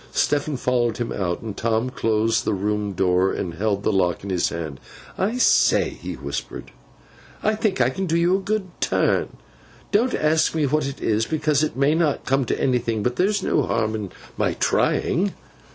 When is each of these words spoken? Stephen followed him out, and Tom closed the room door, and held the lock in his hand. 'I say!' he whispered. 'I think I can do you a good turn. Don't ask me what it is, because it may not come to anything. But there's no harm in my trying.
Stephen 0.13 0.57
followed 0.57 0.97
him 0.97 1.11
out, 1.11 1.43
and 1.43 1.55
Tom 1.55 1.91
closed 1.91 2.43
the 2.43 2.55
room 2.55 2.93
door, 2.93 3.31
and 3.31 3.53
held 3.53 3.83
the 3.83 3.91
lock 3.93 4.23
in 4.23 4.31
his 4.31 4.49
hand. 4.49 4.79
'I 5.15 5.37
say!' 5.37 5.89
he 5.91 6.13
whispered. 6.15 6.71
'I 7.43 7.53
think 7.53 7.79
I 7.79 7.91
can 7.91 8.07
do 8.07 8.17
you 8.17 8.35
a 8.37 8.41
good 8.41 8.69
turn. 8.81 9.37
Don't 9.91 10.15
ask 10.15 10.55
me 10.55 10.65
what 10.65 10.87
it 10.87 10.99
is, 11.03 11.27
because 11.27 11.61
it 11.61 11.77
may 11.77 11.93
not 11.93 12.25
come 12.25 12.45
to 12.45 12.59
anything. 12.59 13.03
But 13.03 13.17
there's 13.17 13.43
no 13.43 13.61
harm 13.61 13.93
in 13.93 14.11
my 14.39 14.53
trying. 14.55 15.35